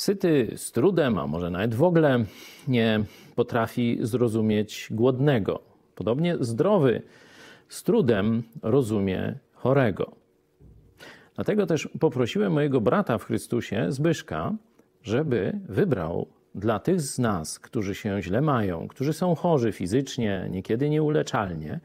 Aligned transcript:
Syty 0.00 0.52
z 0.56 0.72
trudem, 0.72 1.18
a 1.18 1.26
może 1.26 1.50
nawet 1.50 1.74
w 1.74 1.82
ogóle 1.82 2.24
nie 2.68 3.04
potrafi 3.34 3.98
zrozumieć 4.00 4.88
głodnego. 4.90 5.62
Podobnie 5.94 6.36
zdrowy 6.40 7.02
z 7.68 7.82
trudem 7.82 8.42
rozumie 8.62 9.34
chorego. 9.52 10.16
Dlatego 11.34 11.66
też 11.66 11.88
poprosiłem 12.00 12.52
mojego 12.52 12.80
brata 12.80 13.18
w 13.18 13.24
Chrystusie, 13.24 13.86
Zbyszka, 13.88 14.54
żeby 15.02 15.60
wybrał 15.68 16.26
dla 16.54 16.78
tych 16.78 17.00
z 17.00 17.18
nas, 17.18 17.58
którzy 17.58 17.94
się 17.94 18.22
źle 18.22 18.40
mają, 18.40 18.88
którzy 18.88 19.12
są 19.12 19.34
chorzy 19.34 19.72
fizycznie, 19.72 20.48
niekiedy 20.50 20.90
nieuleczalnie, 20.90 21.80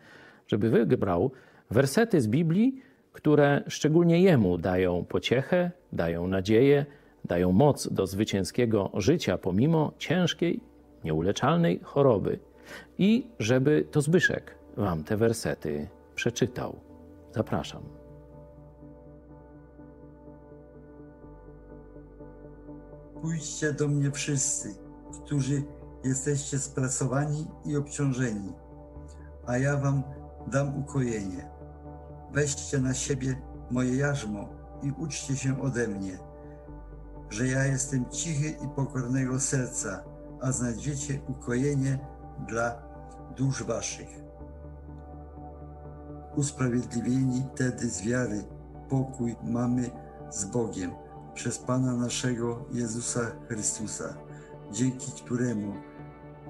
żeby 0.48 0.70
wybrał 0.70 1.32
wersety 1.72 2.22
z 2.22 2.28
Biblii, 2.28 2.82
które 3.12 3.64
szczególnie 3.68 4.22
jemu 4.22 4.58
dają 4.58 5.06
pociechę, 5.06 5.72
dają 5.94 6.28
nadzieję, 6.28 6.86
dają 7.26 7.52
moc 7.52 7.88
do 7.88 8.08
zwycięskiego 8.08 8.92
życia 8.94 9.38
pomimo 9.38 9.92
ciężkiej, 9.98 10.62
nieuleczalnej 11.04 11.80
choroby. 11.84 12.40
I 12.98 13.28
żeby 13.40 13.88
to 13.92 14.02
Zbyszek 14.02 14.56
wam 14.78 15.04
te 15.04 15.18
wersety 15.18 15.88
przeczytał. 16.16 16.76
Zapraszam. 17.36 17.84
Pójdźcie 23.22 23.73
do 23.73 23.88
mnie 23.88 24.12
wszyscy, 24.12 24.76
którzy 25.23 25.64
jesteście 26.04 26.60
spracowani 26.60 27.48
i 27.66 27.78
obciążeni, 27.78 28.54
a 29.48 29.58
ja 29.58 29.78
wam 29.78 30.04
dam 30.48 30.80
ukojenie. 30.80 31.50
Weźcie 32.34 32.80
na 32.80 32.94
siebie 32.94 33.42
moje 33.72 33.96
jarzmo 33.98 34.50
i 34.84 34.92
uczcie 34.92 35.36
się 35.36 35.62
ode 35.62 35.88
mnie, 35.88 36.18
że 37.35 37.48
ja 37.48 37.66
jestem 37.66 38.09
cichy 38.09 38.49
i 38.49 38.67
pokornego 38.75 39.39
serca, 39.39 40.03
a 40.41 40.52
znajdziecie 40.52 41.19
ukojenie 41.28 42.00
dla 42.47 42.75
dusz 43.38 43.64
waszych. 43.64 44.08
Usprawiedliwieni 46.36 47.44
tedy 47.55 47.89
z 47.89 48.02
wiary 48.02 48.44
pokój 48.89 49.36
mamy 49.44 49.89
z 50.30 50.45
Bogiem 50.45 50.92
przez 51.33 51.58
Pana 51.59 51.95
naszego 51.95 52.66
Jezusa 52.72 53.22
Chrystusa, 53.47 54.17
dzięki 54.72 55.11
któremu 55.11 55.73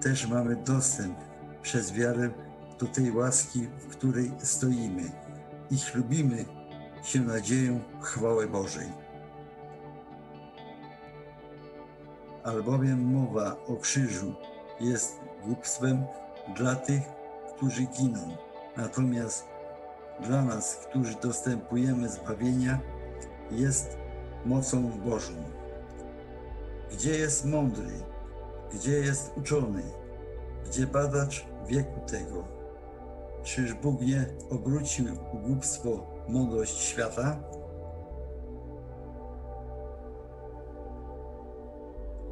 też 0.02 0.28
mamy 0.28 0.56
dostęp 0.56 1.18
przez 1.62 1.94
wiarę 1.94 2.30
do 2.80 2.86
tej 2.86 3.12
łaski, 3.12 3.68
w 3.80 3.88
której 3.88 4.32
stoimy 4.40 5.12
i 5.72 5.78
chlubimy 5.78 6.46
się 7.04 7.22
nadzieją 7.22 7.80
chwały 8.02 8.48
Bożej. 8.48 9.05
Albowiem 12.46 13.14
mowa 13.14 13.56
o 13.68 13.76
krzyżu 13.76 14.34
jest 14.80 15.20
głupstwem 15.46 16.06
dla 16.56 16.76
tych, 16.76 17.02
którzy 17.56 17.84
giną, 17.84 18.38
natomiast 18.78 19.46
dla 20.28 20.42
nas, 20.42 20.76
którzy 20.76 21.16
dostępujemy 21.16 22.10
zbawienia, 22.10 22.80
jest 23.52 23.98
mocą 24.46 24.90
Bożą. 24.90 25.34
Gdzie 26.92 27.18
jest 27.18 27.46
mądry? 27.46 27.92
Gdzie 28.74 28.92
jest 28.92 29.32
uczony? 29.38 29.82
Gdzie 30.66 30.88
badacz 30.88 31.46
wieku 31.68 32.00
tego? 32.08 32.44
Czyż 33.44 33.74
Bóg 33.74 34.02
nie 34.02 34.26
obrócił 34.50 35.06
głupstwo 35.34 36.08
mądrość 36.28 36.78
świata? 36.78 37.40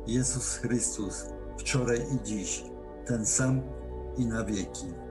Jezus 0.07 0.57
Chrystus, 0.57 1.25
wczoraj 1.57 1.99
i 2.15 2.23
dziś, 2.23 2.63
ten 3.05 3.25
sam 3.25 3.61
i 4.17 4.25
na 4.25 4.45
wieki. 4.45 5.03